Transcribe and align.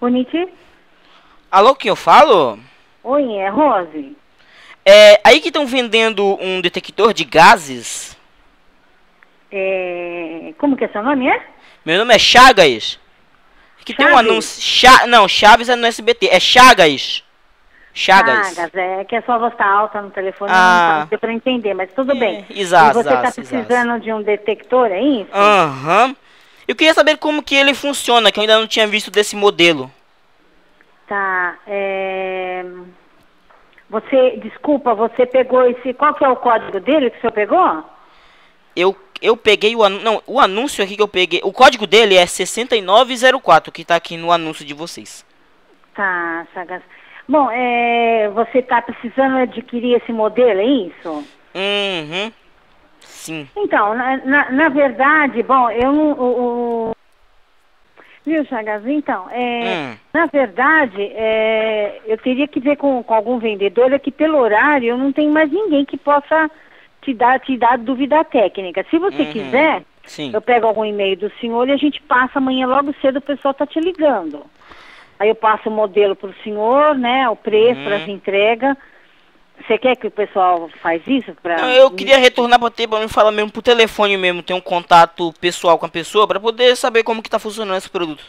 Bonite? 0.00 0.48
Alô, 1.50 1.74
quem 1.74 1.88
eu 1.88 1.96
falo? 1.96 2.58
Oi, 3.02 3.32
é 3.36 3.48
Rose? 3.48 4.16
É, 4.84 5.20
aí 5.24 5.40
que 5.40 5.48
estão 5.48 5.66
vendendo 5.66 6.38
um 6.40 6.60
detector 6.60 7.12
de 7.12 7.24
gases. 7.24 8.16
É... 9.52 10.54
Como 10.58 10.76
que 10.76 10.84
é 10.84 10.88
seu 10.88 11.02
nome, 11.02 11.28
é? 11.28 11.42
Meu 11.84 11.98
nome 11.98 12.14
é 12.14 12.18
Chagas. 12.18 12.98
Que 13.84 13.94
tem 13.94 14.06
um 14.06 14.16
anúncio. 14.16 14.62
Cha... 14.62 15.06
Não, 15.06 15.26
Chaves 15.26 15.68
é 15.68 15.76
no 15.76 15.86
SBT. 15.86 16.28
É 16.28 16.38
Chagas. 16.38 17.24
Chagas. 17.92 18.54
Chagas, 18.54 18.74
é 18.74 19.04
que 19.04 19.16
a 19.16 19.22
sua 19.22 19.38
voz 19.38 19.54
tá 19.56 19.66
alta 19.66 20.00
no 20.00 20.10
telefone, 20.10 20.52
Ah. 20.54 20.98
não 21.00 21.06
deu 21.08 21.18
pra 21.18 21.32
entender, 21.32 21.74
mas 21.74 21.92
tudo 21.92 22.12
É, 22.12 22.14
bem. 22.14 22.46
exato, 22.50 23.00
e 23.00 23.02
você 23.02 23.08
tá 23.08 23.20
exato, 23.22 23.34
precisando 23.34 24.00
de 24.00 24.12
um 24.12 24.22
detector, 24.22 24.86
é 24.92 25.00
isso? 25.02 25.30
Aham. 25.34 26.14
Eu 26.70 26.76
queria 26.76 26.94
saber 26.94 27.16
como 27.18 27.42
que 27.42 27.56
ele 27.56 27.74
funciona, 27.74 28.30
que 28.30 28.38
eu 28.38 28.42
ainda 28.42 28.60
não 28.60 28.66
tinha 28.68 28.86
visto 28.86 29.10
desse 29.10 29.34
modelo. 29.34 29.90
Tá, 31.08 31.58
é... 31.66 32.64
Você, 33.88 34.36
desculpa, 34.36 34.94
você 34.94 35.26
pegou 35.26 35.66
esse... 35.66 35.92
Qual 35.92 36.14
que 36.14 36.24
é 36.24 36.28
o 36.28 36.36
código 36.36 36.78
dele 36.78 37.10
que 37.10 37.18
o 37.18 37.20
senhor 37.22 37.32
pegou? 37.32 37.84
Eu, 38.76 38.94
eu 39.20 39.36
peguei 39.36 39.74
o 39.74 39.82
anúncio. 39.82 40.04
Não, 40.04 40.22
o 40.28 40.38
anúncio 40.38 40.84
aqui 40.84 40.94
que 40.94 41.02
eu 41.02 41.08
peguei. 41.08 41.40
O 41.42 41.52
código 41.52 41.88
dele 41.88 42.16
é 42.16 42.24
6904, 42.24 43.72
que 43.72 43.84
tá 43.84 43.96
aqui 43.96 44.16
no 44.16 44.30
anúncio 44.30 44.64
de 44.64 44.72
vocês. 44.72 45.26
Tá, 45.92 46.46
Chagas. 46.54 46.82
Bom, 47.28 47.50
é... 47.50 48.28
você 48.28 48.62
tá 48.62 48.80
precisando 48.80 49.38
adquirir 49.38 49.96
esse 49.96 50.12
modelo, 50.12 50.60
é 50.60 50.64
isso? 50.64 51.24
Uhum. 51.52 52.32
Sim. 53.00 53.48
Então, 53.56 53.94
na, 53.94 54.16
na, 54.18 54.50
na 54.50 54.68
verdade, 54.68 55.42
bom, 55.42 55.70
eu 55.70 55.92
não. 55.92 56.12
O, 56.12 56.88
o- 56.90 56.92
Viu, 58.24 58.44
Chagas? 58.44 58.86
Então, 58.86 59.28
é, 59.30 59.74
Hum. 59.74 59.96
na 60.12 60.26
verdade, 60.26 61.02
é, 61.14 62.00
eu 62.06 62.18
teria 62.18 62.46
que 62.46 62.60
ver 62.60 62.76
com, 62.76 63.02
com 63.02 63.14
algum 63.14 63.38
vendedor, 63.38 63.92
é 63.92 63.98
que 63.98 64.10
pelo 64.12 64.38
horário 64.38 64.88
eu 64.90 64.98
não 64.98 65.10
tenho 65.10 65.32
mais 65.32 65.50
ninguém 65.50 65.86
que 65.86 65.96
possa 65.96 66.50
te 67.00 67.14
dar, 67.14 67.40
te 67.40 67.56
dar 67.56 67.78
dúvida 67.78 68.22
técnica. 68.24 68.84
Se 68.90 68.98
você 68.98 69.22
Uhum. 69.22 69.32
quiser, 69.32 69.82
Sim. 70.04 70.30
eu 70.34 70.40
pego 70.42 70.66
algum 70.66 70.84
e-mail 70.84 71.16
do 71.16 71.30
senhor 71.40 71.66
e 71.68 71.72
a 71.72 71.76
gente 71.78 72.00
passa 72.02 72.38
amanhã 72.38 72.66
logo 72.66 72.94
cedo, 73.00 73.16
o 73.16 73.22
pessoal 73.22 73.54
tá 73.54 73.66
te 73.66 73.80
ligando. 73.80 74.44
Aí 75.18 75.28
eu 75.30 75.34
passo 75.34 75.70
o 75.70 75.72
modelo 75.72 76.14
pro 76.14 76.34
senhor, 76.44 76.94
né? 76.96 77.26
O 77.30 77.36
preço 77.36 77.78
Uhum. 77.78 77.84
para 77.84 77.96
as 77.96 78.06
entregas. 78.08 78.76
Você 79.66 79.78
quer 79.78 79.96
que 79.96 80.06
o 80.06 80.10
pessoal 80.10 80.68
faz 80.82 81.02
isso? 81.06 81.32
Pra... 81.42 81.56
Não, 81.56 81.68
eu 81.70 81.90
queria 81.90 82.18
retornar 82.18 82.58
pra 82.58 82.70
ter, 82.70 82.88
pra 82.88 83.00
me 83.00 83.08
falar 83.08 83.30
mesmo 83.30 83.50
por 83.52 83.62
telefone 83.62 84.16
mesmo, 84.16 84.42
ter 84.42 84.54
um 84.54 84.60
contato 84.60 85.32
pessoal 85.40 85.78
com 85.78 85.86
a 85.86 85.88
pessoa, 85.88 86.26
pra 86.26 86.40
poder 86.40 86.76
saber 86.76 87.02
como 87.02 87.22
que 87.22 87.30
tá 87.30 87.38
funcionando 87.38 87.76
esse 87.76 87.88
produto. 87.90 88.24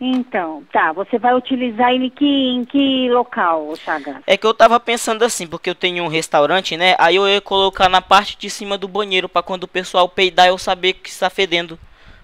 Então, 0.00 0.62
tá. 0.72 0.92
Você 0.92 1.18
vai 1.18 1.34
utilizar 1.34 1.92
ele 1.92 2.08
que, 2.10 2.24
em 2.24 2.64
que 2.64 3.08
local, 3.10 3.74
Chagas? 3.76 4.16
É 4.26 4.36
que 4.36 4.46
eu 4.46 4.54
tava 4.54 4.78
pensando 4.78 5.24
assim, 5.24 5.46
porque 5.46 5.70
eu 5.70 5.74
tenho 5.74 6.04
um 6.04 6.08
restaurante, 6.08 6.76
né? 6.76 6.94
Aí 6.98 7.16
eu 7.16 7.28
ia 7.28 7.40
colocar 7.40 7.88
na 7.88 8.00
parte 8.00 8.38
de 8.38 8.48
cima 8.48 8.78
do 8.78 8.86
banheiro 8.86 9.28
pra 9.28 9.42
quando 9.42 9.64
o 9.64 9.68
pessoal 9.68 10.08
peidar 10.08 10.46
eu 10.46 10.56
saber 10.58 10.92
que 10.92 11.08
está 11.08 11.28
fedendo. 11.28 11.78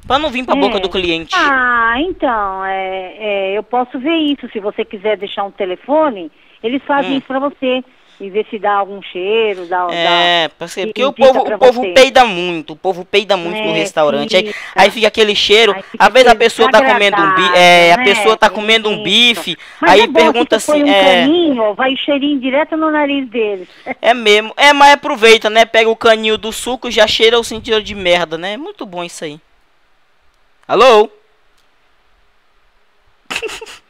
Pra 0.06 0.18
não 0.18 0.30
vir 0.30 0.44
pra 0.44 0.56
É. 0.56 0.60
boca 0.60 0.78
do 0.78 0.88
cliente. 0.88 1.34
Ah, 1.34 1.94
então, 1.98 2.64
é, 2.64 3.16
é, 3.18 3.58
eu 3.58 3.62
posso 3.62 3.98
ver 3.98 4.14
isso. 4.18 4.48
Se 4.52 4.60
você 4.60 4.84
quiser 4.84 5.16
deixar 5.16 5.42
um 5.44 5.50
telefone, 5.50 6.30
eles 6.64 6.82
fazem 6.84 7.12
Hum. 7.12 7.18
isso 7.18 7.26
pra 7.26 7.38
você. 7.38 7.84
E 8.20 8.30
ver 8.30 8.46
se 8.48 8.60
dá 8.60 8.74
algum 8.74 9.02
cheiro, 9.02 9.66
dá... 9.66 9.88
É, 9.90 10.48
que 10.48 10.86
porque 10.86 11.04
o 11.04 11.12
povo, 11.12 11.40
o 11.40 11.58
povo 11.58 11.80
você. 11.82 11.92
peida 11.94 12.24
muito, 12.24 12.74
o 12.74 12.76
povo 12.76 13.04
peida 13.04 13.36
muito 13.36 13.58
no 13.60 13.70
É, 13.70 13.72
restaurante. 13.72 14.36
Aí, 14.36 14.46
fica. 14.46 14.58
aí 14.76 14.90
fica 14.92 15.08
aquele 15.08 15.34
cheiro, 15.34 15.74
às 15.98 16.12
vezes 16.12 16.28
a 16.28 16.34
pessoa 16.36 16.70
tá 16.70 16.80
comendo 16.80 17.20
um 17.20 17.34
bife, 17.34 17.56
é, 17.56 17.92
a 17.92 18.04
pessoa 18.04 18.36
tá 18.36 18.48
né? 18.48 18.54
comendo 18.54 18.88
um 18.88 19.02
bife, 19.02 19.58
Mas 19.80 19.90
aí 19.90 20.00
é 20.02 20.06
pergunta 20.06 20.60
põe 20.60 20.80
assim, 20.80 20.84
um 20.84 20.94
é, 20.94 21.22
caninho, 21.22 21.74
vai 21.74 21.92
o 21.92 21.96
cheirinho 21.96 22.38
direto 22.38 22.76
no 22.76 22.88
nariz 22.88 23.28
deles. 23.28 23.68
é 24.00 24.14
mesmo, 24.14 24.54
é, 24.56 24.72
mas 24.72 24.92
aproveita, 24.92 25.50
né? 25.50 25.64
Pega 25.64 25.90
o 25.90 25.96
caninho 25.96 26.38
do 26.38 26.52
suco, 26.52 26.92
já 26.92 27.08
cheira 27.08 27.36
o 27.36 27.42
sentido 27.42 27.82
de 27.82 27.96
merda, 27.96 28.38
né? 28.38 28.56
Muito 28.56 28.86
bom 28.86 29.02
isso 29.02 29.24
aí. 29.24 29.40
Alô? 30.68 31.10